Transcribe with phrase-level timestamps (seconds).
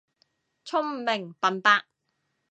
[0.65, 1.83] 聰明笨伯